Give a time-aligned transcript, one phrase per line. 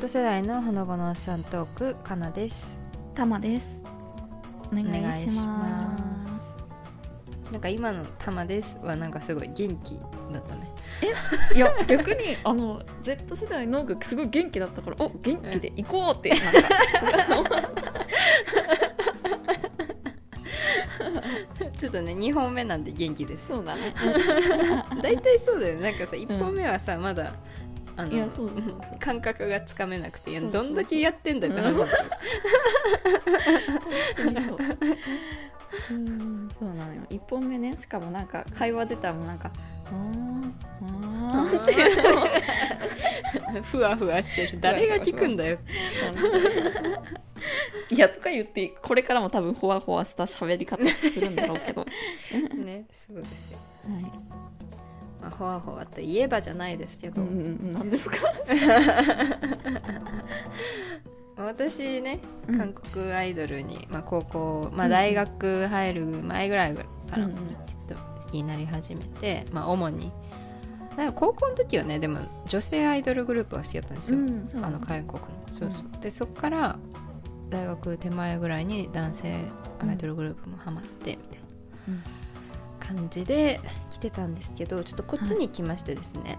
[0.00, 2.78] Z 世代のほのぼのおっさんトークかなです。
[3.14, 3.82] たまです。
[4.72, 7.52] お願いしまます。
[7.52, 10.00] なんか今の「たまです」はなんかすごい元気
[10.32, 10.68] だったね。
[11.50, 16.52] す いや逆にあの Z 世代のすごい元気だったからお元気で行こうってなんか。
[21.78, 23.48] ちょっとね2本目なんで元気です。
[23.48, 23.92] そうだね。
[25.02, 25.90] 大体そうだよね。
[25.90, 27.34] なんかさ1本目はさ、まだ
[27.96, 28.76] あのいやそうそうそう。
[28.98, 31.96] 感覚がつかめなくてどんだけやってんだって話だった
[34.22, 34.58] 本当にそう。
[35.90, 36.48] うん。
[36.50, 37.02] そうなのよ。
[37.10, 39.50] 1本目ねしかもなんか会話自体もなんか
[39.86, 40.52] 「あー
[40.84, 43.60] あー」って。
[43.62, 44.60] ふわふわしてる。
[44.60, 45.58] 誰が聞くんだよ。
[47.90, 51.86] いやとか言ってこれからも多分ほわほわした喋り方するんだろうけど、は
[52.56, 53.58] ねそうですよ、
[54.00, 54.04] い
[55.22, 58.16] まあ、ほわほわといえばじゃないですけど、うん何ですか？
[61.36, 62.58] 私ねうん。
[62.58, 66.82] 韓国アイドルに、まあ、高校、まあ、大学入る前ぐらいか
[67.16, 67.44] らうんちょっ
[67.88, 70.10] と好きになり始めて、まあ、主に。
[70.96, 75.28] か高校の時はねでも女性アイドルグループが好きだったんですよ、うんあの韓国の。
[75.48, 76.76] そうそう、でそっから
[77.48, 79.34] 大学手前ぐらいに男性
[79.80, 81.38] アイドルグループもハマってみたい
[81.88, 81.94] うん。
[81.96, 82.02] な
[82.84, 86.38] 感じで来てたんですけどちょっとこっちに来ましてですね、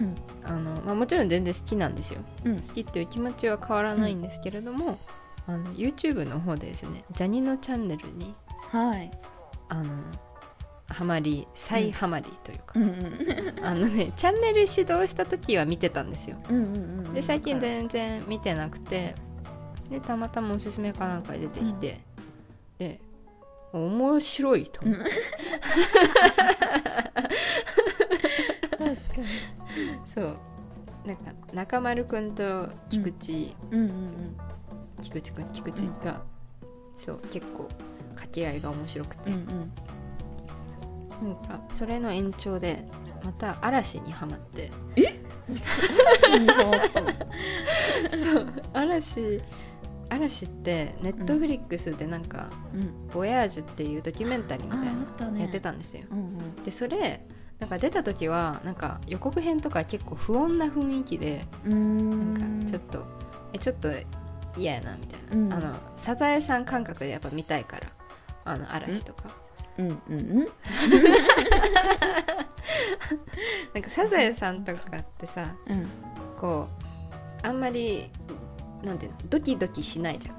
[0.00, 0.14] うん。
[0.44, 2.20] あのまあ、もちろん全然好きなんですよ。
[2.44, 2.60] うん。
[2.60, 4.98] 好きっていう気持ちは変わらないんですけれども、
[5.46, 8.32] あの YouTube の方でですねジャニのチャンネルに
[8.70, 9.10] はい。
[9.68, 9.84] あの
[10.88, 13.64] ハマり再ハマりというか、うんうん。
[13.64, 16.36] あのねチャンネル指導した時は見てたんですよ。
[16.50, 16.74] うんうん
[17.06, 19.14] うんで最近全然見てなくて
[19.90, 22.00] でたまたまおすすめかなんかで出てきて、
[22.78, 23.00] で
[23.72, 25.04] 面白いと思って、
[28.70, 28.96] 確かに。
[30.14, 30.36] そう。
[31.06, 34.36] なんか中丸くんと菊池、うんうんうん
[35.02, 36.22] 菊池くん菊池が、
[36.98, 37.68] そう結構
[38.14, 39.48] 掛け合いが面白くて、うんうん。
[41.28, 42.84] なんかそれの延長で
[43.24, 44.70] また嵐にはまって。
[45.46, 47.10] 嵐にハマったの？
[48.72, 49.40] 嵐
[50.14, 56.04] 嵐ってネットフリックスでなんかうん「ボヤージュ」っていうドキュメンタリーみたいなやってたんですよ、
[56.64, 57.26] でそれ
[57.58, 63.04] なんか出た時はなんか予告編とか結構不穏な雰囲気でなんかちょっと
[63.52, 63.88] えちょっと
[64.56, 65.52] 嫌やなみたいな、うん。
[65.52, 67.86] あのサザエさん感覚でやっぱ見たいから
[68.44, 69.24] あの嵐とか。
[69.78, 69.86] うん。
[69.86, 70.46] うんうん。
[73.74, 75.86] なんかサザエさんとかってさうん。
[76.38, 76.68] こ
[77.42, 78.10] うあんまり
[78.84, 80.36] なんていうのドキドキしないじゃん。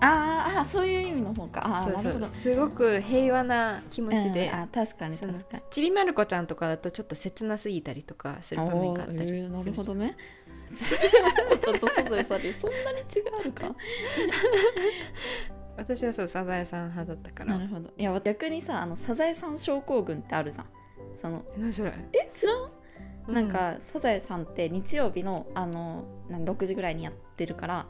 [0.00, 1.66] あーあーそういう意味の方か。
[1.66, 2.26] ああそうなるほど。
[2.26, 5.62] そうすごく平和な気持ちで、うんあ確かに確かに。
[5.70, 10.16] ちびまる子ちゃんとかだとちょっと切なすぎたりとかする場面があったりするえーなるほどね。
[10.70, 13.74] ちょっとサザエさんにそんなに違うか。
[15.76, 17.56] 私はそうサザエさん派だったから。
[17.56, 17.90] なるほど。
[17.96, 20.66] いや逆にさあのサザエさん症候群ってあるじゃん。
[21.16, 21.92] その何それ？
[22.12, 22.70] え知らん？
[23.28, 27.86] なんか、サザエさんって日曜日のあのなん6時ぐらいにやってるから、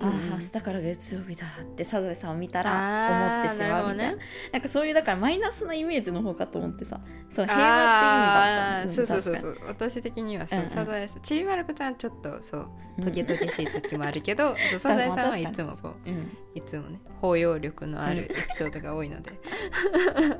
[0.00, 0.16] あうんうん。
[0.32, 4.16] あ明日から月曜日だってサザエさんを見たら思ってしまうみたいな。
[4.16, 4.22] ね。
[4.52, 7.00] なんかそういうだからマイナスなイメージの方かと思ってさ
[7.30, 9.58] そう平和って意味だったそうそうそうそう。
[9.66, 10.70] 私的にはそう、うんうん。
[10.70, 12.68] サザエさんちびまる子ちゃんちょっとそう
[13.02, 19.40] トゲトゲしい時もあるけど、そう サ確かにザエさんはいつもこううん、うん、いつもね包容力のあるエピソードが多いので、確
[20.20, 20.38] か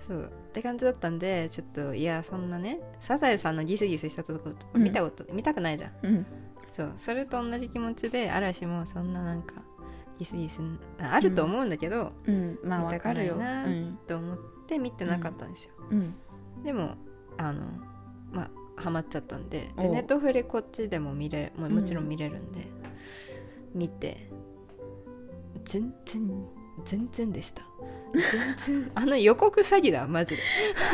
[0.00, 0.32] そう。
[0.48, 6.06] って感じだったんでちょっといやそんなねサザエさんのギスギスしたところとか見たこと、見たくないじゃん。
[6.06, 6.26] にうん。
[6.70, 6.92] そう。
[6.96, 9.54] それと同じ気持ちで嵐もそんななんか
[10.18, 10.60] ギスギス
[11.00, 12.58] ああると思うんだけど、うん。
[12.64, 13.98] まあ見たくないなうん。
[14.06, 16.14] と思って見てなかったんですよ、うん。
[16.64, 16.96] でも
[17.38, 17.62] あの
[18.32, 22.66] まあハマっちゃったんででネットフリこっちでも見れももちろん見れるんで、
[23.74, 24.30] 見て
[25.64, 26.30] 全然
[26.84, 27.62] 全然でした
[28.12, 30.42] 全然あの予告詐欺だマジで。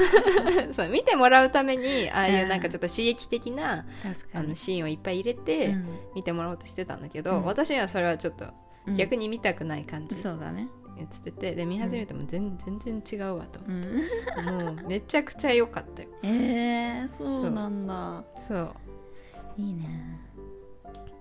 [0.72, 3.86] そう見てもらうためにああいうなんかちょっと刺激的な
[4.34, 5.86] あのシーンをいっぱい入れてうん。
[6.14, 7.44] 見てもらおうとしてたんだけど、うん。
[7.44, 8.46] 私にはそれはちょっと
[8.86, 8.96] うん。
[8.96, 10.16] 逆に見たくない感じ。
[10.16, 10.68] そうだね。
[10.98, 13.60] 映っててで見始めても全全然違うわと。
[13.66, 14.64] うん。
[14.66, 16.08] もうめちゃくちゃ良かったよ。
[16.22, 18.24] えー、そうなんだ。
[18.46, 18.74] そう。
[19.58, 20.20] いいね。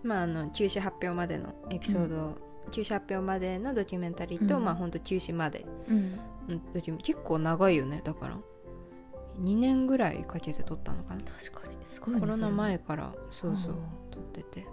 [0.04, 2.38] まああの休止発表までのエピソード、
[2.72, 4.66] 休止発表までのドキュメンタリーと、うん。
[4.66, 5.66] まあほんと休止まで。
[5.88, 6.20] うん。
[7.02, 8.38] 結構長いよねだから。
[9.42, 11.22] 2年ぐらいかけて撮ったのかな。
[11.22, 11.76] 確かに。
[11.84, 12.20] すごいね。
[12.20, 13.78] コロナ前からそうそううん。
[14.12, 14.68] 撮ってて。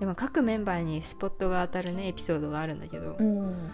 [0.00, 3.70] でも各メンバーにスポットが当たるねエピソードがあるんだけど、うん。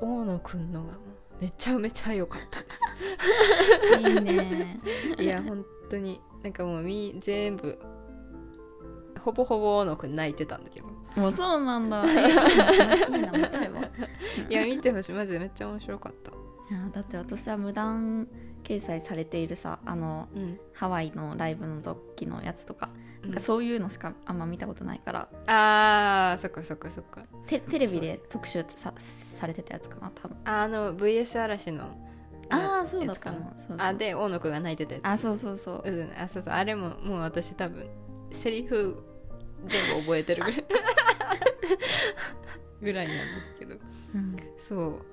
[0.00, 0.92] 大野くんのが
[1.40, 4.10] めちゃめちゃ良かったです。
[4.10, 4.78] いいね。
[5.18, 6.20] いや本当に。
[6.42, 7.78] なんかもうみ全部
[9.20, 12.02] ほぼほぼ大野くん泣いてたんだけどもうそうなんだ。
[12.04, 13.80] いいな見たいわ
[14.48, 15.12] いや見てほしい。
[15.12, 16.30] マジでめっちゃ面白かった。
[16.30, 16.34] い
[16.74, 18.26] やだって私は無断
[18.64, 20.58] 掲載されているさあのうん。
[20.72, 22.88] ハワイのライブの時のやつとか,、
[23.22, 25.20] なんかうそういうのしかあんま見たことないから。
[25.20, 27.24] んあーそっかそっかそっか。
[27.46, 30.36] テテレビで特集さされてたやつかな多分。
[30.44, 31.84] あの VS 嵐の
[32.48, 35.06] ああそうだやつったなあで大野くんが泣いてたやつ。
[35.06, 35.90] あそうそうそう。
[35.90, 36.54] うんあそうそう。
[36.54, 37.86] あれももう私多分
[38.30, 39.02] セリフ
[39.64, 40.64] 全部覚えてるぐらい
[42.80, 43.76] ぐらいなんですけど。
[44.14, 45.04] うん、そう。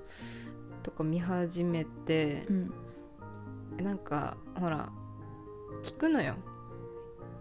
[0.82, 4.90] とか見始めてうん、なんかほら
[5.82, 6.36] 聞くのよ。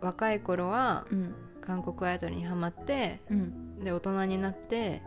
[0.01, 1.35] 若い頃はうん。
[1.61, 3.79] 韓国アイドルにハマってうん。
[3.79, 5.01] で大人になって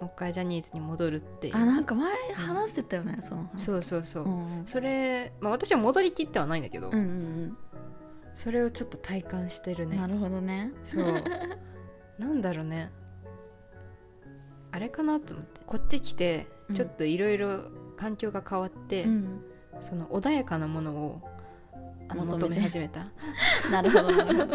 [0.00, 1.56] もう一回ジャニーズに戻るっていう。
[1.56, 3.64] あなんか前話してたよね、その話。
[3.64, 7.56] そうそうそう、うんそれ、まあ、私は戻りきってはないんだけど、うんうん
[8.34, 9.96] それをちょっと体感してるね。
[9.96, 10.72] うんなるほどね。
[10.82, 11.22] そう。
[12.18, 12.90] なんだろうね
[14.74, 15.60] あれかなと思って。
[15.66, 16.74] こっち来てうん。
[16.76, 19.40] ちょっといろいろ環境が変わって、うん。
[19.80, 21.22] その穏やかなものを
[22.08, 23.06] あの求求め始めた。
[23.70, 24.12] なるほど。
[24.12, 24.46] なるほ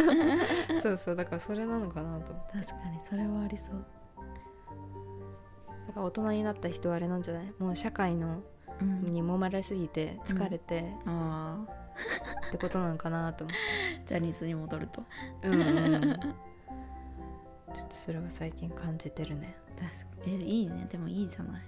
[0.74, 1.16] どそうそう。
[1.16, 2.58] だからそれなのかなと思って。
[2.58, 3.86] 確かにそれはありそう。
[5.88, 7.54] だから大人になった人はあれなんじゃない？
[7.58, 8.42] もう社会の
[8.82, 9.02] うん。
[9.12, 13.56] に揉まれすぎて疲れてああってことなのかなと思っ
[14.00, 15.04] て、 ジャニーズに戻ると。
[15.44, 16.02] うんうん、
[17.74, 19.56] ちょっとそれは最近感じてるね
[20.26, 20.88] えいいね。
[20.92, 21.62] でもいいじゃない。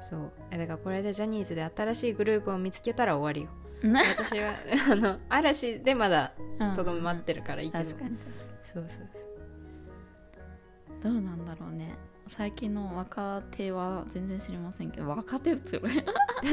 [0.00, 0.30] そう。
[0.50, 3.42] えだからこれでジャニーズで新しいグループを見つけたら終わり
[3.82, 3.90] よ。
[3.90, 4.54] な私は
[4.92, 8.16] あの嵐でまだうんとどまってるからいいけど、確かに。
[8.16, 9.08] 確かにそうそう。
[11.02, 11.94] どうなんだろうね。
[12.28, 15.88] 最近の若手は全然知りませんけど若手っていうか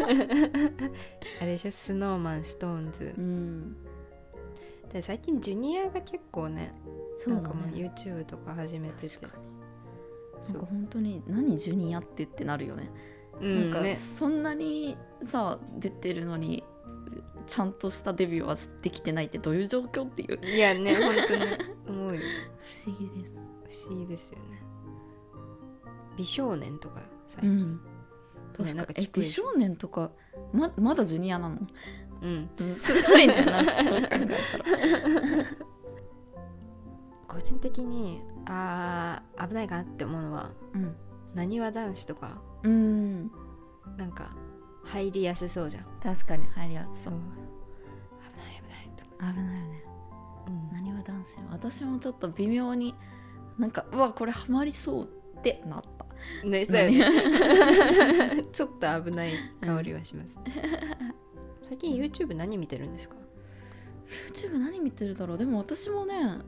[1.42, 1.72] あれでしょ？
[1.72, 3.14] スノーマンストーンズ。
[3.18, 3.76] うん。
[4.94, 6.74] で最近ジュニアが結構ね
[7.18, 9.18] そうだなんかもうね YouTube とか始めてて。
[9.18, 9.44] 確かに。
[9.44, 9.55] そう
[10.44, 12.92] なんか本当に何ジュニアってってなるよね、
[13.42, 13.96] うんなんかね。
[13.96, 16.64] そんなにさ出てるのに
[17.48, 20.40] ちゃんとしたデビューはできてないってどういう状況っていう。
[20.46, 21.46] いやね本当に
[21.88, 22.20] 思うよ。
[22.20, 22.26] ね
[22.86, 23.44] 不思議です。
[23.70, 24.62] 不思議ですよね。
[26.18, 27.82] 美少年とか最う近ん。
[28.58, 29.04] 確なんかに。
[29.06, 30.12] え美少年とか
[30.54, 31.58] ままだジュニアなの？
[32.22, 32.50] うん。
[32.60, 33.60] うんすごいねな。
[33.84, 34.34] そう考えたら
[37.36, 40.96] 個人的にあー危ないかなって思うのはうん。
[41.34, 43.30] なにわ男子とかうん。
[43.98, 44.34] なんか
[44.86, 45.86] 入りやすそうじゃん。
[46.02, 47.14] 確かに入りやすそそう。
[47.14, 47.18] う
[48.32, 49.40] 危ない危ないと。
[49.40, 49.84] 危ないよね。
[50.72, 52.96] なにわ男子私もちょっと微妙に
[53.58, 56.06] なんかうわこれハマりそうってなった。
[56.42, 58.44] うん、ねそうよね。
[58.54, 60.40] ちょっと危ない香りはします、
[61.68, 63.16] 最近 YouTube 何見てるんですか
[64.32, 65.38] ？YouTube 何見てるだろう。
[65.38, 66.40] でも私もね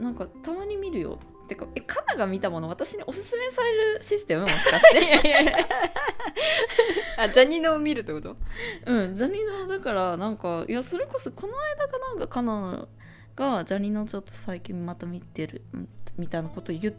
[0.00, 1.18] なんかたまに見るよ。
[1.48, 5.54] てかえカナが見たもの私におすすめされるシステムもしかして。
[7.16, 8.36] あジャニのを見るってこと？
[8.86, 12.86] うんジャニのだからなんかいやそれこそこの間かなんかカナ
[13.34, 16.94] がジャニのちょっと最近また見てるうんみたいなこと言っ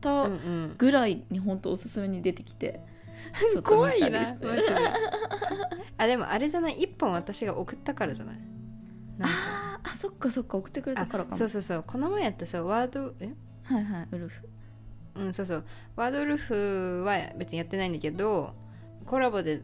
[0.00, 2.80] たんぐらいに本当おすすめに出てきて。
[3.64, 4.66] 怖いなしてマジで。
[5.96, 6.82] あでもあれじゃない？
[6.82, 8.38] 一本私が送ったからじゃない？
[9.16, 9.34] なんか
[9.84, 11.34] あそっかそっか送ってくれたからかも。
[11.36, 11.84] あそうそうそう。
[11.86, 13.34] この前やったさワードえ？
[13.62, 14.08] はいはい。
[14.10, 14.48] ウルフ。
[15.16, 15.64] うんそうそう。
[15.96, 18.54] ワードウルフは別にやってないんだけど
[19.06, 19.62] コラボで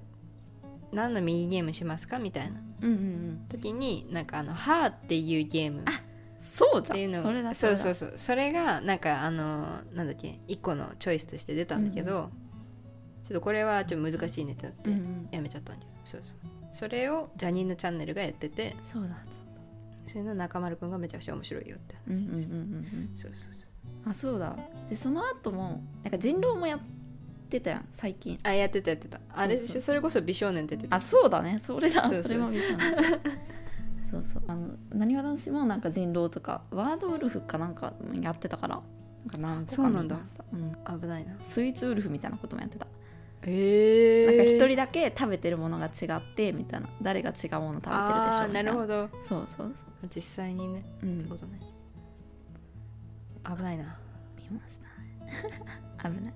[0.92, 2.60] 何のミニゲームしますかみたいな。
[2.82, 2.98] うんうんう
[3.32, 3.46] ん。
[3.48, 5.82] 時になんかあの「ハーっていうゲーム。
[5.82, 5.84] っ
[6.38, 8.18] そうじゃていうんのそれだそうそうそそう。
[8.18, 12.30] それがなんかあのなんだっけ一個のチョイスとして出たんだけど、
[13.24, 15.28] ちょっとこれはちょっと難しいねってなってうんうん。
[15.30, 16.38] やめちゃったんだけど、そうそう。
[16.72, 18.76] それをジャニーのチャンネルがやってて。
[18.82, 19.44] そうだそう
[20.06, 24.10] それの中丸くんがめちゃくちゃ面白いよってうんうんうん話そうそうそう。
[24.10, 24.56] あそうだ。
[24.88, 26.80] でその後もなんか人狼もやっ
[27.48, 28.38] てたやん最近。
[28.42, 29.20] あやってたやってた。
[29.34, 29.80] あれでしょ？
[29.80, 30.96] それこそ美少年って言ってた。
[30.96, 31.58] あそうだね。
[31.58, 32.04] それだ。
[32.04, 32.22] そうそう。
[32.24, 32.62] それも見た
[34.10, 38.82] そうそうあのなにわ男子もなんか人狼とかワードウルフかなんかやってたから
[39.24, 40.56] なんか何個かそうなんだ見ましたう
[40.96, 42.88] ん危ないなスイーツウルフみたいなこともやってた
[43.46, 46.88] えなんか一人だけ食べてるものが違ってみたいな。
[47.02, 47.92] 誰が違うもの食べてるでしょ
[48.42, 49.08] あなるほど。
[49.28, 49.74] そうそう
[50.14, 50.84] 実際にね。
[51.00, 51.60] そう、うん、ってことね
[53.56, 53.98] 危ないな。
[54.50, 54.78] 見まし
[56.00, 56.08] た？
[56.08, 56.34] ね 危ない。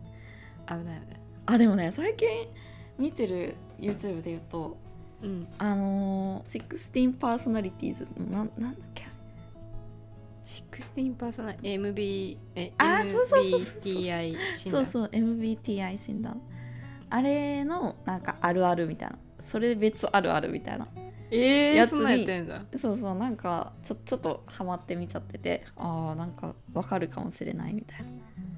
[0.67, 1.21] 危ない危ない。
[1.47, 2.29] あでもね最近
[2.99, 4.77] 見てる YouTube で言うと
[5.23, 5.47] うん。
[5.59, 9.05] あのー、16パーソナリティーズのなんなんだっけ
[10.47, 14.73] ？16パーソナル MB えあーそうそうそうそう MBTI 診断。
[14.73, 16.41] そうそう MBTI 診断
[17.15, 19.17] あれのなんかあるあるみたいな。
[19.39, 20.89] それ別あるあるみたいな。
[21.31, 28.05] えー、やつにそんなんやってんだそうそうなんかちょちょっとハマってみちゃっててああなんかわかるかもしれないみたい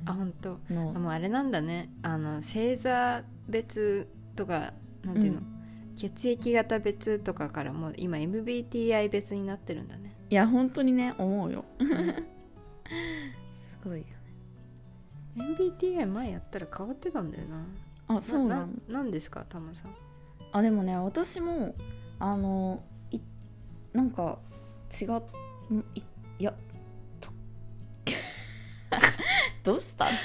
[0.06, 0.58] あ本当。
[0.70, 0.90] なの。
[0.96, 1.90] あもうあれなんだね。
[2.02, 4.72] あの星座別とか
[5.04, 5.94] なんていうの、うん。
[5.94, 10.16] 血液型別とかからもう今 MBTI 別になってるんだね。
[10.30, 11.66] いや本当にね思うよ。
[13.54, 14.06] すごいよ
[15.36, 17.66] MBTI 前やったら変わってたんだよな
[18.08, 19.94] あそうなんだななんですかタマさん？
[20.52, 21.74] あでもね私も
[22.18, 23.18] あのい
[23.92, 24.38] なんか
[24.90, 26.02] 違い
[26.38, 26.54] いや
[27.20, 27.30] と
[29.64, 30.06] どうした？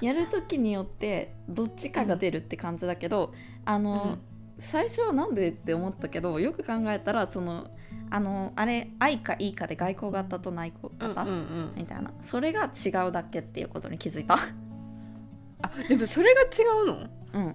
[0.00, 3.32] やる時によってどっちかが出るって感じだけど、
[3.64, 4.18] あの、
[4.58, 7.70] 最初はなんでって思ったけどよく考えたらその
[8.10, 11.72] あのあれ愛かいいかで外交型と内向型、うんうんうん。
[11.76, 12.12] みたいな。
[12.22, 14.36] それが違うだけっていうことに気づいた
[15.62, 16.46] あでもそれが違
[16.82, 17.08] うの？
[17.34, 17.54] うん。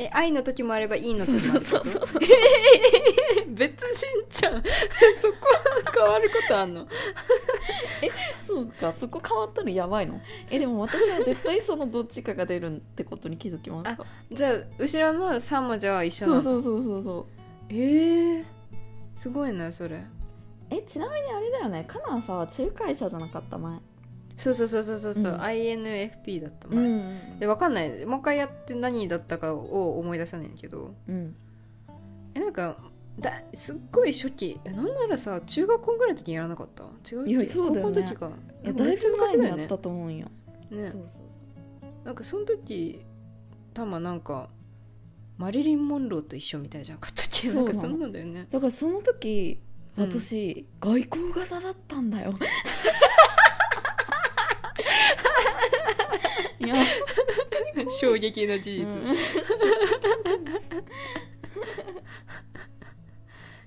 [0.00, 2.20] え愛の時もあればいいの時もあるそうそうそうそう
[3.48, 4.62] 別人じゃん。
[5.18, 5.34] そこ
[5.92, 6.86] 変わることあんの？
[8.38, 8.92] そうか。
[8.92, 10.20] そこ変わったのやばいの？
[10.50, 16.40] えでも私は絶対そのどっちかが出るってことに気づきましたじゃあ後ろの3文字は一緒なの？
[16.40, 17.26] そうそうそうそうそう。
[17.70, 18.44] えー、
[19.16, 20.00] すごいなそれ。
[20.70, 21.84] えちなみにあれだよね。
[21.88, 23.80] カナンさ仲介者じゃなかった前
[24.38, 25.40] そうそうそうそうそうそう、うん。
[25.40, 26.68] INFP だった。
[26.68, 27.38] う前、ん。
[27.40, 28.06] でわかんない。
[28.06, 30.94] もう一回やって何だったかを思い出さないんだけど。
[31.08, 31.34] うん。
[32.34, 32.76] えなんか
[33.18, 34.60] だすっごい初期。
[34.64, 36.84] えなんならさ中学校ぐらいの時にやらなかった？
[37.12, 37.94] 違ういやそうだよね。
[37.96, 38.30] 高校の時か。
[38.62, 40.28] いやだいぶ前にやったと思うんよ。
[40.70, 40.86] ね。
[40.86, 43.04] そうそうなんかその時
[43.74, 44.48] たまなんか
[45.36, 47.48] マリリン・モンローと一緒みたいじゃなかったっけ？
[47.48, 48.46] そうなんかそんなんだよね。
[48.48, 49.58] だからその時
[49.96, 50.04] うん。
[50.12, 52.32] 私、外交型だったんだよ
[56.60, 56.74] いや、
[58.00, 59.16] 衝撃の事実、うん。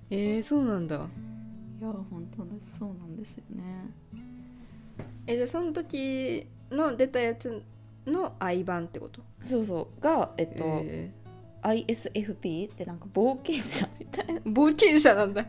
[0.09, 0.95] えー、そうなんだ。
[0.95, 0.99] い
[1.83, 2.79] や本当です。
[2.79, 3.63] そうなんですよね。
[5.25, 7.63] えじゃあその時の出たやつ
[8.05, 9.21] の愛版ってこと？
[9.43, 10.01] そうそう。
[10.01, 11.11] がえっと、え
[11.63, 14.41] ISFP ってなんか冒険者みたいな。
[14.41, 15.45] ー冒険者なんだ。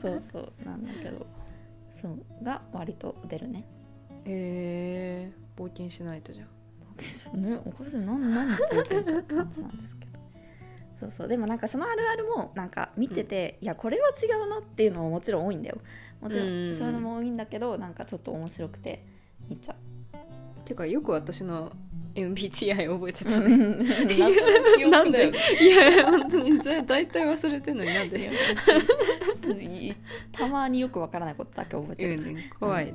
[0.00, 0.52] そうそう。
[0.64, 1.26] なんだけど。
[1.90, 2.44] そう。
[2.44, 3.64] が割と出るね
[4.24, 6.46] えー、冒険しないとじゃん。
[6.96, 10.12] 冒険者ねおかしいなんなんで冒険者って感じなんですけど。
[10.94, 15.78] そうそうでもなんかそのあるあるもなんか見てて、いやこれは違うなっていうのももちろん多いんだよ。
[16.20, 16.54] もちろうんうん。
[16.54, 19.04] うんんそういうのも多いんだけどなんかちょっと面白くて
[19.48, 19.74] 見ちゃ
[20.64, 21.72] てかよく私の
[22.14, 23.56] MBTI 覚えてうたね。
[24.18, 27.94] 謎の記憶だよねいや本当に大体忘れてんのに。
[27.94, 28.30] なんで
[30.30, 32.94] たまによくわからないことだけ覚えてる、うん怖い、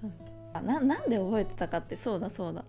[0.00, 0.28] そうそう。
[0.52, 2.64] あななんで覚えてたかってそうだそうだ。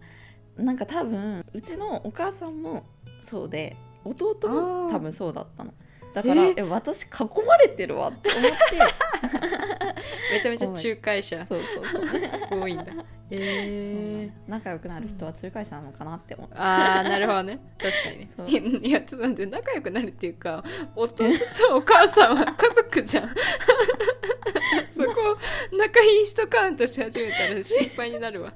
[0.58, 2.86] なんか多分うちのお母さんも
[3.20, 5.74] そうで弟も多分そうだったの
[6.16, 7.08] だからええ私囲
[7.46, 8.56] まれてるわって思って。
[10.32, 11.46] めちゃめちゃ仲介者。
[11.46, 11.86] そうそう
[12.50, 12.62] そう。
[12.62, 12.86] 多いんだ。
[13.30, 17.60] えそう仲良くなる人は仲介者なのかなって思ってー、ああなるほどね。
[17.78, 18.46] 確かにそう。
[18.46, 20.64] ねいやちょっと待って仲良くなるっていうか
[20.96, 21.26] 弟
[21.68, 23.36] とお母さんは家族じゃん。
[24.92, 25.12] そこ
[25.78, 28.54] 仲いい人カウントし始めたら心配になるわ。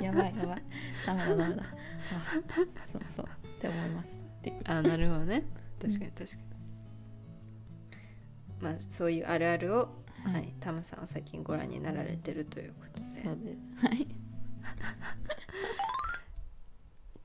[0.00, 0.62] やばいやばい。
[1.06, 1.62] ダメだダメだ。
[1.62, 3.26] あそうそう。
[3.26, 4.56] って思いましたっていう。
[4.64, 5.44] あーなるほどね
[5.80, 6.42] 確かに確かに、
[8.60, 9.78] まあそういうあるあるを、
[10.24, 10.34] はい。
[10.34, 13.06] はい、タムさんは最近ご覧になられてるということで。
[13.06, 13.56] そうで
[13.88, 14.06] はい。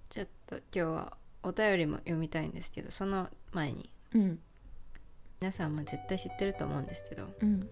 [0.10, 3.90] ちょっと今日はお便りも読みたいんですけどその前に。
[4.14, 4.40] うん。
[5.42, 7.70] 皆さんも絶対知ってると思うんですけどうん。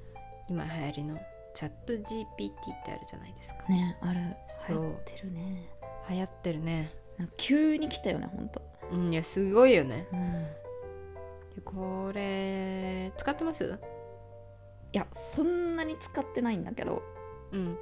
[0.49, 1.17] 今流行りの
[1.53, 3.63] チャット GPT ってあるじゃないですか。
[3.69, 4.19] ねある。
[4.67, 4.83] そう。
[4.83, 5.69] 流行ってるね。
[6.09, 6.91] 流行ってるね。
[7.37, 8.61] 急に来たよねほんと。
[8.91, 10.07] うんいやすごいよね。
[10.11, 10.19] うん。
[10.19, 10.62] で
[11.61, 13.79] これ使ってます？
[14.91, 17.03] いやそんなに使ってないんだけど。
[17.51, 17.77] うん。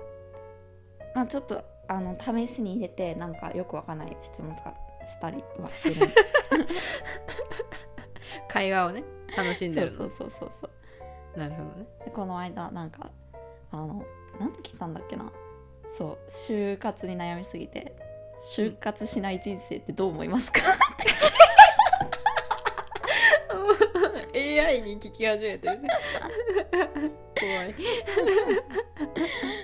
[1.16, 4.74] まあちょっとあの試しに入れてなんかよくわかんない質問とか
[5.06, 6.08] したりはしてる。
[8.48, 9.04] 会話をね
[9.36, 10.70] 楽しんでるのそうそうそうそうそ
[11.36, 11.40] う。
[11.40, 11.88] なるほどね。
[12.06, 13.12] でこの間なんか
[13.72, 14.06] あの
[14.40, 15.32] なんて聞いたんだっけな。
[15.98, 17.94] そう就活に悩みすぎて
[18.56, 20.62] 就活しない人生ってどう思いますか？
[24.72, 27.76] AI に聞き始めてる怖い。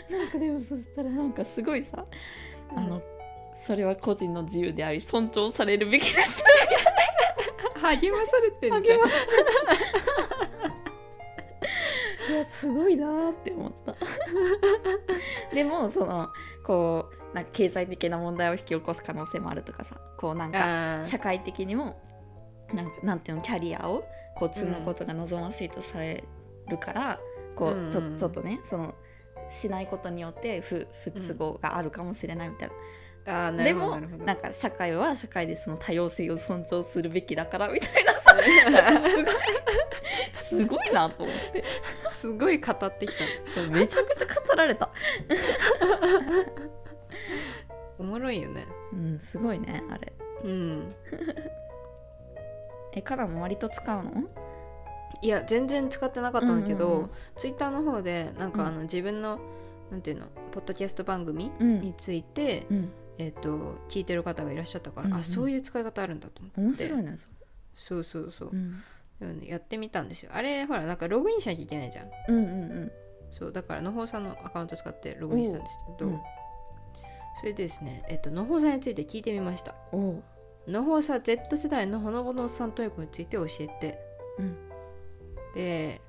[0.09, 2.05] なんかでもそしたらなんかすごいさ
[2.75, 3.01] あの
[3.65, 6.43] それは個人の自由であり尊重されるべきです。
[7.81, 8.99] 励まされてんじゃん。
[8.99, 9.01] い
[12.33, 13.95] やすごいなーって思った。
[15.55, 16.27] でもその
[16.65, 19.95] こうなんか経済的な問題を引き起こす可能性もあるとかさ。
[20.17, 22.01] こうなんか社会的にも
[22.73, 24.03] なんかなんていうのキャリアを
[24.37, 26.23] こう積むことが望ましいとされ
[26.69, 27.19] るから、
[27.55, 28.93] こうんうちょちょっとねその
[29.49, 32.69] しないことによって不不都合があるかもしれないみたい
[33.25, 38.37] な、あーなでもなんか社会は社会でその多様性を尊重するべきだからみたいなさ
[39.01, 39.35] すごい
[40.33, 41.63] すごいなと思って。
[42.09, 43.19] すごい語ってきた。
[43.53, 44.89] そうめちゃくちゃ語られた。
[47.99, 48.65] おもろいよね。
[48.93, 50.13] うんすごいねあれ。
[50.43, 50.95] うん
[52.97, 54.11] えカナも割と使うの？
[55.21, 57.09] いや全然使ってなかったんだけど、うんうんうん。
[57.35, 58.67] ツイッターの方でなんかうん。
[58.67, 59.39] あの、自分の
[59.89, 60.27] なんていうの？
[60.51, 62.89] ポッドキャスト番組うんについて、うん。
[63.17, 65.19] えっと聞いてる方がいらっしゃったから、うんうん。
[65.19, 66.61] あそういう使い方あるんだと思って。
[66.61, 67.15] 面白いね
[67.75, 69.43] そうそうそう、うん。
[69.43, 70.31] やってみたんですよ。
[70.33, 72.09] あれほらなんかログインしなきゃいけないじゃん。
[72.27, 72.39] うんう
[72.85, 72.91] ん
[73.29, 76.19] そうだからのほうさんのアカウント使ってログインしたんですけど、うん。
[77.39, 79.75] それでですねえっとのほうさんについて聞いてみました。
[79.91, 80.23] おう
[80.67, 83.99] のほうさ Z 世代のほのぼのおっさんトイコについて教えて。
[84.39, 84.57] うん。
[85.55, 86.01] で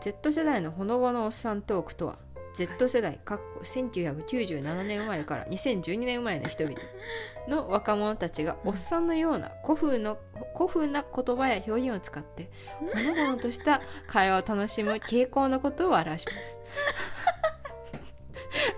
[0.00, 2.18] Z 世代のほのぼのおっさんトークとは
[2.56, 6.76] Z 世代かっこ1997年生まれから2012年生まれの人々
[7.48, 10.18] の若者たちがおっさんのような古風の
[10.56, 16.58] 古風な言葉や表現を使ってほのぼのとした会話を楽しむ傾向のことを表します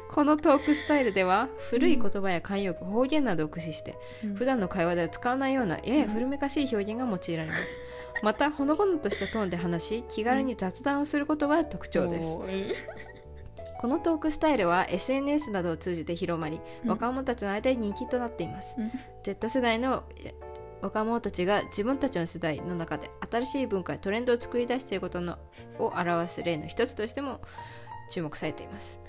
[0.08, 4.34] このトークスタイルでは古い言葉や慣用句方言などを駆使してうん。
[4.34, 7.78] 普段の会話では使わないようなやや古めかしい表現が用いられます。
[8.22, 12.38] またほのぼのとしたトーンで話し気軽に雑談をすることが特徴です。
[13.80, 16.90] このトークスタイルは SNS などを通じて広まりうん。
[16.90, 18.90] 若者たちの間で人気となっています、うん。
[19.22, 20.34] Z 世代のえ
[20.80, 25.38] 若者たちが自分たちの世代の中で新しい文化やトレンドを作り出していることの
[25.78, 27.40] を表す例の一つとしても
[28.10, 29.00] 注目されています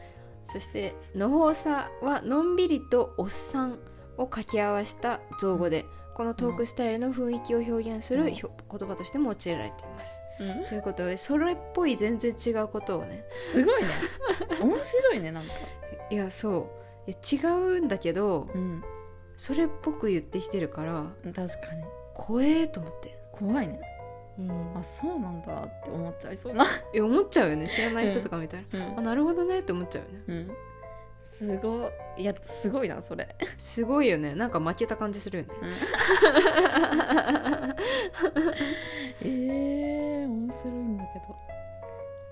[0.51, 3.79] そして「のほうさ」はのんびりと「おっさん」
[4.17, 8.33] を掛け合わせた造語でこのトークスタイルの雰囲気を表現するうん。
[8.33, 10.21] 言葉として用いられています。
[10.39, 10.65] うん。
[10.65, 13.87] ということでそれっぽい全然違うことをねすごいね。
[14.61, 15.51] 面白いねなんか。
[16.09, 16.69] いやそ
[17.07, 17.09] う。
[17.09, 18.83] いや違うんだけどうん。
[19.37, 21.83] それっぽく言ってきてるから確かに。
[22.13, 23.79] 怖えと思って、怖いね
[24.39, 26.65] うん、あそうなんだって思っちゃいそうな。
[26.95, 27.67] え思っちゃうよね。
[27.67, 28.99] 知らない人とか見たら、うん。
[28.99, 30.23] あなるほどねって思っちゃうよね。
[30.27, 30.51] うん。
[31.19, 33.35] すごいいやすごいなそれ。
[33.57, 34.35] すごいよね。
[34.35, 35.49] なんか負けた感じするよね。
[39.21, 41.35] えー、面白いんだけど。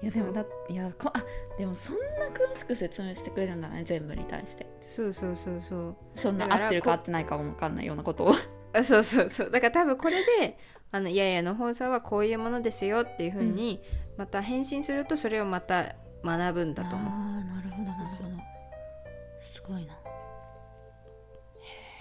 [0.01, 1.23] いやでもだいやこあ
[1.57, 4.65] でもそんな詳しく説明してくれるんだね全部に対して。
[4.79, 5.95] そうそうそうそう。
[6.15, 8.33] そんなだから合ってるか合ってないかも分かんないようなことを。
[8.73, 9.51] あそうそうそう。
[9.51, 10.57] だから多分これで
[10.91, 13.81] あのいやいやの放送はこういうものですよっていうふうに、
[14.17, 17.11] また返信するとそれをまた学ぶんだと思う。
[17.11, 18.29] あなるほどなるほど。
[19.41, 19.97] すごいな。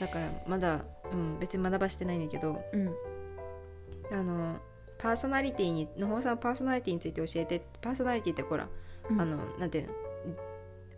[0.00, 2.94] だからまだ、うん、別に学ばしてないんだけどうん。
[4.12, 4.58] あの
[4.98, 8.68] パーソナリティにの放送のパーソナリティについて教えてパーソナリティってほら、
[9.10, 9.20] うん。
[9.20, 9.92] あのなんていうの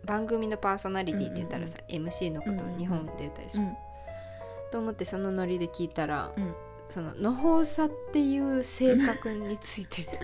[0.05, 2.67] 番組のパーソナリティって言ったらさ、MC のことうんうん。
[2.67, 3.75] うんを日本で言ったでしょ、うん。
[4.71, 6.55] と思ってそのノリで聞いたら、うん
[6.89, 10.07] そののほうさっていう性格について。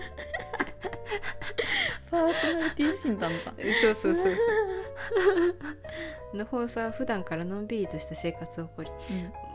[2.10, 3.38] パーソナリティ診断だ
[3.82, 4.34] そうそうそうそう。
[6.36, 8.90] のほうさは普段からのんびりとした生活を送り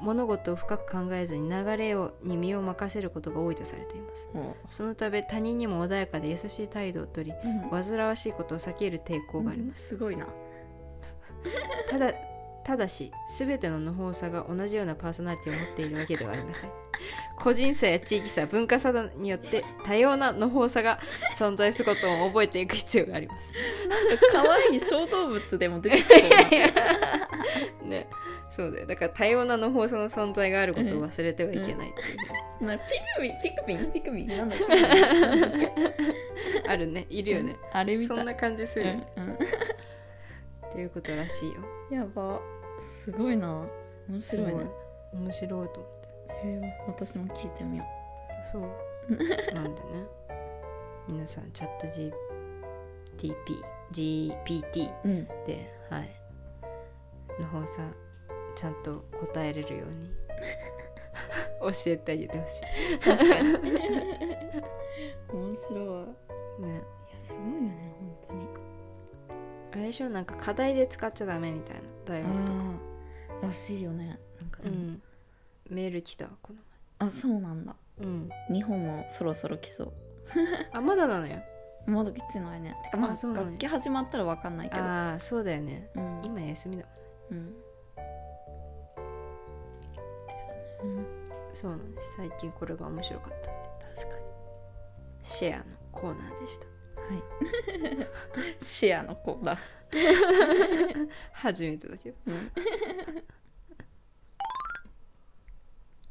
[0.02, 4.30] 物事を深く考えずに流れをに身を任せることが多いとされています。
[4.34, 4.38] う。
[4.38, 7.34] んそのため他人にも穏やかで優しい態度をとり
[7.70, 10.28] 煩わしいことを避ける抵抗があります、すごいな。
[11.90, 12.14] ただ
[12.64, 16.70] ただし全てののほうさが同じようなパーソナリティを持っているわけではありません。
[17.40, 21.00] 個人差や地域差文化差によって多様なのほうさが
[21.38, 23.52] 存在することを覚えていく必要があります。
[24.32, 26.38] 可愛い小動物でも出てきそうな。
[27.90, 28.08] ね。
[28.50, 28.86] そうだよ。
[28.86, 32.16] だから多様なのほうさの存在があることを忘れてはいけないってい
[32.60, 32.84] う、なピ
[33.16, 34.28] クミンピクミンピクミン。
[34.28, 35.72] なんだっけ？
[36.70, 37.08] あるね。
[37.10, 38.18] いるよね、あれみたい。
[38.18, 38.88] そんな感じする。
[38.88, 39.38] よね、うんうん
[40.72, 41.56] っていうことらしいよ。
[41.92, 42.42] やば。
[42.80, 43.68] すごいな。
[44.10, 44.68] 面白いね。
[45.14, 45.92] 面白いと思っ
[46.32, 46.48] て。
[46.48, 46.84] へえ。
[46.88, 47.84] 私も聞いてみよ
[48.52, 48.62] そう。
[49.54, 50.06] なんでね。
[51.08, 51.88] 皆さんチャット
[53.18, 53.34] GTP
[53.92, 55.26] GPT ううん。
[55.46, 56.10] ではい。
[57.40, 57.84] の方さ
[58.56, 60.10] ちゃんと答えれるように。
[61.62, 62.62] 教えてあげてほし
[63.04, 63.78] 確かに。
[65.34, 66.22] 面白い。
[66.60, 66.84] いやいね
[67.20, 68.71] すごいよね本当に
[69.72, 72.92] あれでしょなんか課題で使っちゃダメみたいな大学とか。
[73.44, 74.20] らしいよね。
[74.40, 75.02] なんかでも、うん。
[75.70, 76.60] メール来たこの
[77.00, 77.76] あそうなんだ。
[77.98, 78.30] 前うん。
[78.52, 79.94] 日本もそろそろ来そう。
[80.74, 81.42] あまだなのよ。
[81.86, 82.76] まだ来てないね。
[82.84, 84.84] てかまああそうなんや楽器始まったらわかんないけど。
[84.84, 85.90] ああそうだよね。
[85.96, 86.22] うん。
[86.24, 86.86] 今休みだ。
[87.32, 87.54] うん。
[87.54, 87.62] で
[90.40, 91.06] すね。
[91.54, 92.16] そうなんです。
[92.18, 93.96] 最近これが面白かったんで。
[93.96, 94.24] 確かに。
[95.24, 96.66] シェアのコーナーでした。
[96.66, 96.71] はい
[98.62, 99.58] シェアの子だ、
[101.34, 102.18] 初めてだけど。
[102.28, 102.52] うん、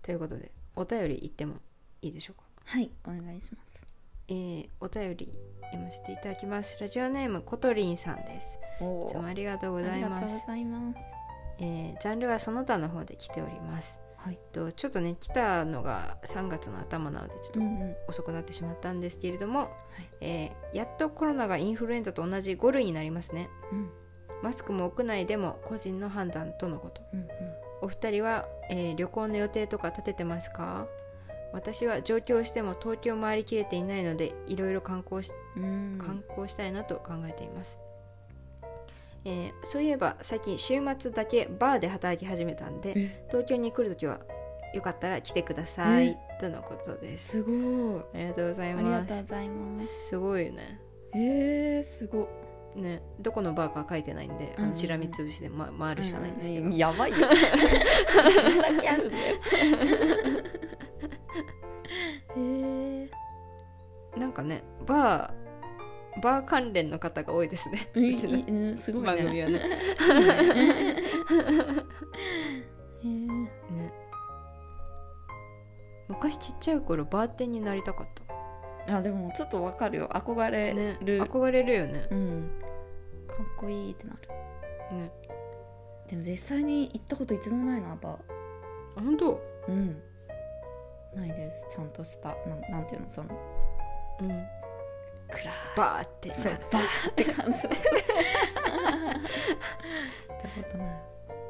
[0.02, 1.56] ということでお便り言っても
[2.02, 2.44] いいでしょうか？
[2.64, 3.86] はいお願いします。
[4.28, 5.32] えー、お便り
[5.62, 6.78] 読ませていただきます。
[6.80, 8.58] ラジオネームコトリンさんです。
[8.80, 10.22] おいつもありがとうごございます。
[10.22, 11.06] ありがとうございます。
[11.58, 14.38] えージャンルはその他の方で来ておりますはい。
[14.52, 17.96] とちょっとね来たのが3月の頭なのでちょっとうんうん。
[18.08, 19.70] 遅くなってしまったんですけれども、はい。
[20.20, 23.48] えーやっとコロナがインフルエンザと同じ5類になりますね。
[23.72, 23.90] うん。
[24.42, 27.02] マスクも屋内でも個人の判断とのこと。
[27.12, 27.28] うん。
[27.82, 30.86] お二人は、えー旅行の予定とか立ててますか？
[31.52, 35.98] 私は上京しても東京回りきれていないのでいろいろ観光しうん。
[35.98, 37.80] 観光したいなと考えています、
[39.24, 43.24] えーそういえば最近週末だけバーで働き始めたんでえ。
[43.28, 44.20] 東京に来るときは
[44.72, 46.16] よかったら来てくださいえ。
[46.40, 47.42] とのことです。
[47.42, 47.54] すごい。
[48.14, 49.86] ありがとうございありがますとうございます。
[50.08, 50.80] すごいよね。
[51.14, 52.26] えー、すごい。
[52.80, 57.16] ねどこのバーか書いてないんで、あのしらみつぶしで、ま、回るしかないんですけど、うやばいよ。
[62.36, 63.10] え
[64.16, 65.39] なんかねバー
[66.22, 67.90] バー関連の方が多いですね。
[67.94, 69.06] ー、うんすごいね。
[69.06, 69.58] 番組は ね。
[73.04, 73.50] ね。
[76.08, 78.08] 昔ちっちゃい頃バーテンになりたかっ
[78.86, 78.96] た。
[78.96, 80.08] あでもちょっとわかるよ。
[80.12, 80.98] 憧れね。
[81.02, 82.08] る、憧れるよね。
[82.10, 82.50] うん。
[83.28, 84.96] かっこいいってなる。
[84.96, 85.12] ね。
[86.08, 88.18] でも実際に行ったこと一度もないなバ
[88.96, 89.34] 本当？
[89.34, 90.02] ーうん。
[91.14, 91.66] ないです。
[91.70, 93.28] ちゃんとしたなんなんていうのその。
[94.20, 94.44] うん
[95.30, 95.54] 暗い。
[95.76, 97.62] バーってそうバーって感じ。
[97.62, 97.72] だっ
[100.40, 101.00] たことない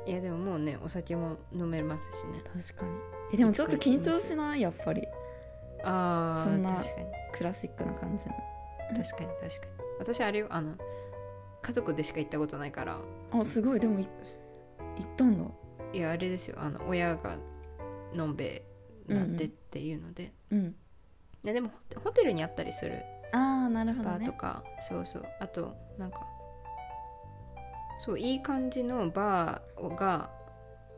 [0.07, 2.43] いやでももうねお酒も飲めますしね。
[2.45, 2.99] 確かに。
[3.35, 4.61] えでもちょっと緊張しない？
[4.63, 5.07] やっぱり。
[5.85, 7.07] あそんな確かに。
[7.33, 8.35] クラシックな感じの。
[9.03, 9.73] 確かに確かに。
[9.99, 10.75] 私あれよあの
[11.63, 12.99] 家族でしか行ったことないから。
[13.33, 13.81] あすごい。
[13.81, 14.09] でもい
[14.97, 15.51] 行ったんだ
[15.93, 16.57] いやあれですよ。
[16.59, 17.37] あの親が
[18.15, 18.63] のんべ
[19.09, 20.75] えなんでっていうので、うん。
[21.45, 24.19] いやでもホホテルにあったりするああなるほどね。
[24.19, 25.25] バーとか、そうそう。
[25.41, 26.27] あとなんか
[28.01, 30.31] そういい感じのバーが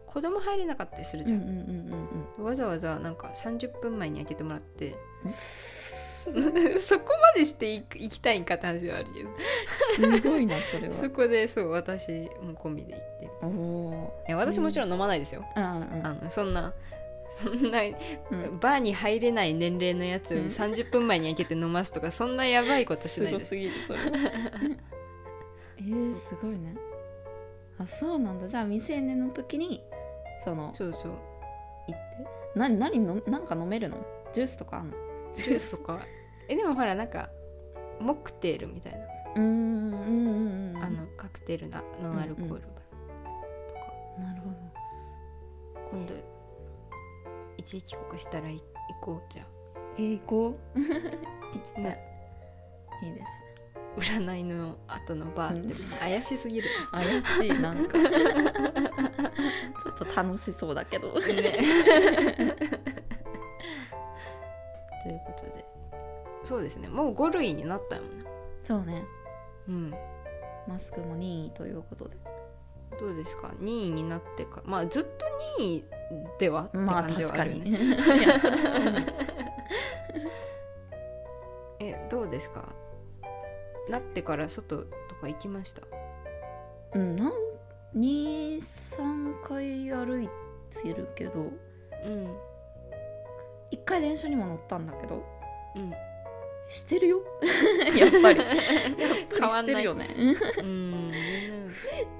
[0.06, 1.90] 子供入れなかったりするじゃん、
[2.38, 4.96] わざわざなんか30分前に開けてもらって。
[6.22, 10.30] そこまでして行く行きたいんかって話はあるけど。
[10.30, 10.94] ごいなそれは。
[10.94, 13.30] そこでそう私も込みで行って。
[13.42, 16.06] おおいや私もちろん飲まないですよ、ーうんうん。
[16.06, 16.72] あのそんな
[17.34, 18.58] そんなうん。
[18.60, 20.46] バーに入れない年齢のやつうん。
[20.46, 23.38] 30分前に開けて飲ますとかそんなやばいことしないで。
[23.40, 23.98] すすごすぎるそれ。
[25.78, 26.76] えー、すごいね。
[27.78, 28.46] あそうなんだ。
[28.48, 29.82] じゃあ未成年の時に
[30.44, 31.12] そのそうそう。
[31.12, 31.16] 行っ
[31.88, 31.96] て？
[32.54, 33.96] 何何のなんか飲めるの？
[34.32, 34.96] ジュースとかあんの？
[35.34, 36.06] ジュースとか？
[36.48, 37.30] えでもほらなんか
[37.98, 38.98] モクテールみたいな、
[39.36, 39.96] うーんうんう
[40.72, 40.82] んうん。
[40.82, 42.72] あのカクテルなノンアルコールとか、
[44.18, 44.56] なるほど。
[45.90, 46.14] 今度
[47.62, 48.64] 一時帰国したらい行
[49.00, 49.46] こうじゃ
[49.96, 50.56] えー、行こう。
[51.76, 52.00] あね
[53.02, 53.08] い。
[53.08, 53.40] いです
[54.16, 55.72] 占いの後のバーってうん。
[56.00, 56.68] 怪しすぎる。
[56.90, 57.96] 怪しいなんか。
[57.98, 61.12] ちょっと楽しそうだけど。
[61.12, 61.20] ね。
[61.20, 61.30] とい
[65.12, 65.64] うことで。
[66.42, 66.88] そうですね。
[66.88, 68.08] もう5類になったよね。
[68.60, 69.04] そうね。
[69.68, 69.94] うん。
[70.66, 72.16] マスクも任意ということで
[73.02, 75.10] どうですか？2位になってかまあずっと
[75.60, 75.84] 2位
[76.38, 77.50] ではってまあ感じ確かに。
[77.52, 79.06] はあるね
[81.80, 82.68] えどうですか？
[83.88, 84.86] なってから外と
[85.20, 85.82] か行きました？
[86.94, 87.32] うんなん
[87.96, 90.28] 23回歩い
[90.82, 91.44] てるけどう
[92.08, 92.36] ん。
[93.72, 95.24] 1回電車にも乗ったんだけど
[95.74, 95.92] うん
[96.72, 97.22] してるよ。
[97.96, 98.40] やっぱり。
[98.40, 99.74] 変わんない。
[99.74, 100.14] してるよね。
[100.58, 101.12] うん。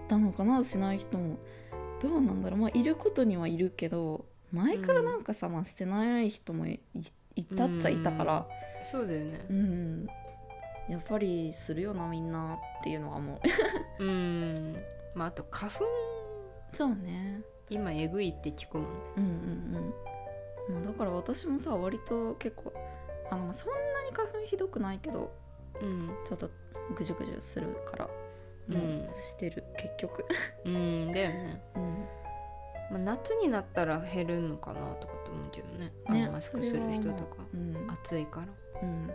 [0.09, 1.39] だのかなしない人も。
[2.01, 2.61] どうなんだろう。
[2.61, 6.81] まあいることにはいるけど前からなんかさ、まあしてない人もい
[7.37, 8.47] いたっちゃいたから。
[8.85, 9.47] そうだよね。
[9.49, 10.07] うん、
[10.89, 13.41] やっぱりするよなみんなっていうのはも
[13.99, 14.05] う。
[14.05, 14.77] うん。
[15.15, 15.85] まああと花粉。
[16.73, 17.43] そうね。
[17.71, 18.99] 今えぐいって聞くもんね。
[19.17, 19.31] うんうん
[20.69, 22.73] うん、まあ、だから私もさ割と結構
[23.33, 25.33] あのまあそんなに花粉ひどくないけど
[25.81, 26.11] うん。
[26.27, 26.51] ちょっと
[26.97, 28.11] ぐじゅぐじゅするから
[28.69, 28.77] うん。
[28.77, 30.25] もうしてる、結局。
[30.67, 31.83] うんだよね、 うん。
[32.91, 35.93] まあ、夏になったら減るのかなとかって思うけどね。
[36.05, 37.45] あのマスクする人とか。
[37.55, 37.91] うん。
[37.91, 38.47] 暑いから。
[38.47, 38.49] い
[38.83, 39.11] うん。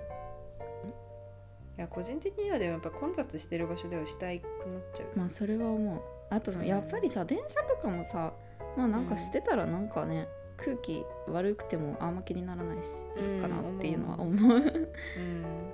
[1.77, 5.07] や個人的にはでもやっぱ混雑してる場所ではしたいくなっちゃう。
[5.15, 6.01] まあそれは思う。
[6.29, 8.33] あとやっぱりさ電車とかもさ
[8.75, 14.63] まあなんかしてたらなんかね、空気悪くてもあんま気にならないしいいかなっていうのは思う、うん、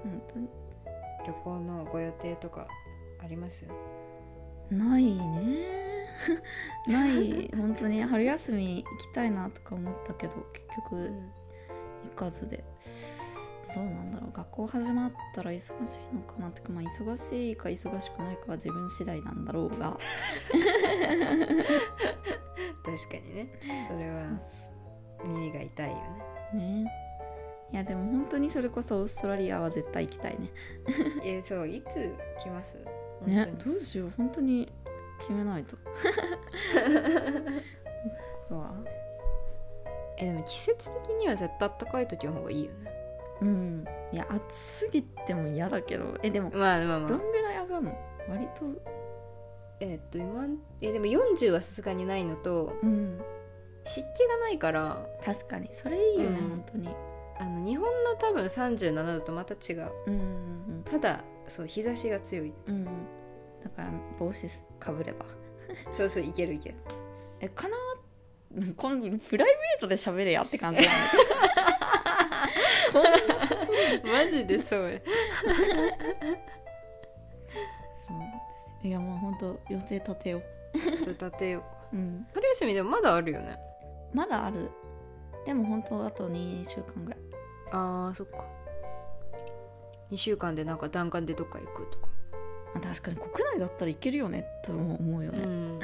[0.03, 0.47] 本当に。
[1.25, 2.67] 旅行のご予定とか
[3.23, 3.65] あります？
[4.69, 6.03] ないね。
[6.87, 7.49] ない。
[7.55, 8.03] 本当に。
[8.03, 11.11] 春休み行きたいなとか思ったけど結局
[12.09, 12.63] 行かずで、
[13.73, 14.31] どうなんだろう。
[14.33, 15.71] 学校始まったら忙しい
[16.15, 19.97] のかなってかまあ忙しいか忙しくないかは自分次第なんだろうが。
[22.83, 23.49] 確かにね。
[23.89, 24.12] それは
[25.25, 25.95] 耳が痛いよ
[26.53, 26.83] ね。
[26.83, 26.91] ね。
[27.71, 30.51] いやでも本当にそれこそオーストラリアは絶対行きたいね。
[31.25, 32.77] えそういつ来ます？
[33.25, 34.71] ねどうしよう本当に
[35.19, 35.75] 決めないと。
[40.17, 42.91] えでも季節的には絶対暖かい時の方がいいよね。
[43.41, 43.85] うん。
[44.11, 46.17] いや暑すぎても嫌だけど。
[46.21, 47.09] えでもまあまあまあ。
[47.09, 47.97] どんぐらい上がるの？
[48.29, 48.65] 割と。
[49.79, 50.45] えっと今
[50.81, 53.19] えでも40はさすがにないのと、うん、
[53.85, 55.05] 湿気がないから。
[55.23, 55.67] 確かに。
[55.71, 56.89] それいいよね、うん、本当に。
[57.39, 60.23] あの日本の多分37度とまた違う,、うんうんう
[60.81, 62.91] ん、ただそう日差しが強い、うん、だ
[63.75, 64.47] から帽子
[64.79, 65.25] かぶれば。
[65.91, 66.75] そうそういけるいける。
[67.39, 67.77] えかな？
[68.77, 70.95] 今度プライベートで喋れやって感じな んだ
[72.91, 74.99] けどマジでそうや。
[78.07, 80.43] そうなんですいやもう本当予定立てよう。
[81.07, 83.57] 立てよう、うん、春休みでもまだあるよね
[84.13, 84.69] まだある。
[85.45, 87.19] でも本当あと2週間ぐらい。
[87.71, 88.45] あーそっか。
[90.11, 92.07] 2週間でなんか弾丸でどっか行くとか。
[92.81, 95.79] 確かに国内だったらいけるよねと思うよね、うん、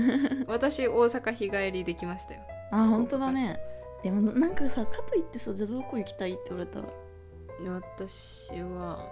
[0.47, 2.41] 私大阪日帰りできましたよ。
[2.71, 3.59] あ本当だね。
[4.03, 6.87] でもなんかさかといってさじゃあどこ行きたいって言われたら。
[7.81, 9.05] 私は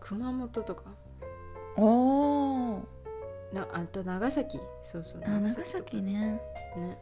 [0.00, 0.84] 熊本とか。
[1.76, 2.88] おお
[3.52, 4.60] なあと長崎。
[4.82, 6.40] そうそうあ長崎ね。
[6.76, 6.98] ね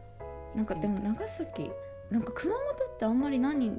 [0.54, 1.70] なんかでも長崎
[2.10, 3.72] なんか熊本ってあんまり何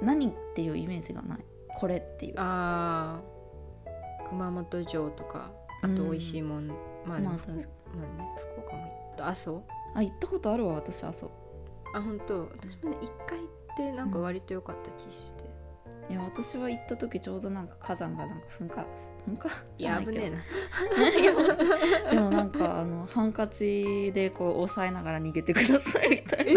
[0.00, 1.38] 何っていうイメージがない。
[1.78, 2.34] これっていう。
[2.38, 5.52] ああ熊本城とか
[5.82, 7.66] あと美味しいもん、まあ、まあ、まあね
[8.54, 9.28] 福岡も行った。
[9.28, 9.62] 阿蘇？
[9.94, 11.30] あ行ったことあるわ私阿蘇。
[11.94, 12.48] あ本当？
[12.52, 15.44] 私もね一回行ってなんか割と良かった気して、
[16.08, 18.86] いや私は行った時ちょうどなんか火山がなんか噴火
[19.28, 19.48] 噴火？
[19.78, 20.38] いや危ねえな。
[22.12, 26.52] でもなんかあのハンカチでこう押さえながら逃げてくださいみたいな。
[26.52, 26.54] え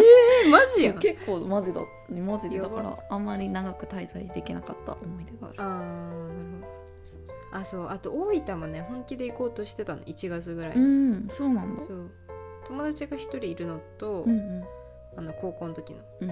[0.47, 5.55] ー、マジや結構マジだマジでだからあんまり長く滞在できなかった思い出がある。
[5.57, 6.19] ああなる
[6.61, 7.59] ほど。
[7.59, 7.87] あそう。
[7.89, 10.03] あと大分もね本気で行こうとしてたの。
[10.03, 10.75] 1月ぐらい。
[10.75, 11.83] うんそうなんだ。
[11.83, 12.11] そう。
[12.65, 14.63] 友達が1人いるのと、うんうん、
[15.17, 16.29] あの高校の時の、うん、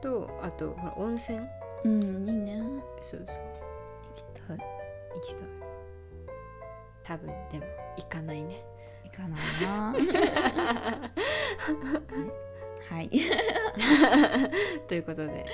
[0.00, 1.40] とあとほら温泉？
[1.84, 2.60] うんいいね。
[3.02, 3.36] そうそう。
[3.36, 4.56] 行きたい。
[4.56, 4.62] 行
[5.22, 5.48] きたい。
[7.04, 7.64] 多分でも
[7.96, 8.64] 行かないね。
[9.04, 9.94] 行かないな。
[12.88, 13.08] はい。
[14.88, 15.44] ということで、はい、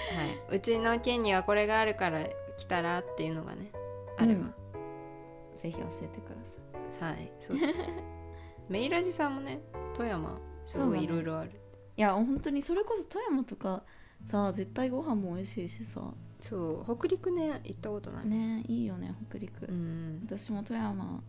[0.57, 2.25] うちの県にはこれがあるから
[2.57, 3.71] 来たらっていうのがね
[4.17, 4.47] あれば、
[5.57, 6.85] ぜひ教えてください。
[7.01, 7.83] はいそうです。
[8.69, 9.61] メイラジさんもね
[9.95, 11.61] 富山すごいいろいろある、ね、
[11.97, 13.85] いや本当にそれこそ富山とか
[14.25, 16.01] さ絶対ご飯も美味しいしさ。
[16.41, 18.27] そう北陸ね行ったことない。
[18.27, 21.23] ねいいよね北陸、うん、私も富山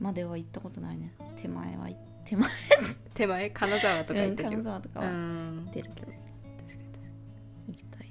[0.00, 1.12] までは行ったことないね。
[1.36, 1.88] 手前は
[2.24, 2.48] 手前。
[3.14, 3.50] 手前？
[3.50, 5.06] 金沢とか行ったけど、金沢とかは。
[5.06, 6.84] 行ってるけど、確かに確か
[7.68, 7.74] に。
[7.74, 8.10] 行きたい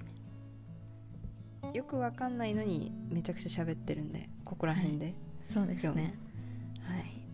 [1.64, 1.72] ね。
[1.74, 5.16] よくわかんないのにめちゃくちゃ喋ってるんでここら辺で、はい。
[5.44, 6.18] そうですね。
[6.84, 7.26] はい。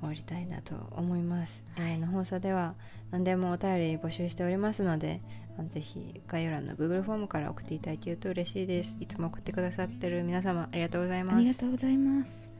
[0.00, 2.74] 終わりたいなと思います、はい、えー、の放送では
[3.10, 5.22] 何でもお便り募集しておりますので
[5.68, 8.96] ぜひ概要欄の Google フォームから送っていただけると嬉しいです。
[9.00, 11.36] いつも送ってくださってる皆様ありがとうございます。
[11.36, 12.50] ありがとうございます。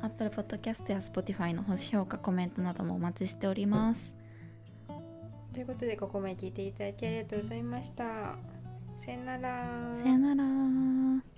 [0.00, 4.16] Apple Podcast や Spotify の星評価コメントなどもお待ちしております。
[5.52, 8.36] ということでここまで聞いていただきありがとうございました。
[8.98, 9.94] さよなら。
[9.94, 11.31] さよなら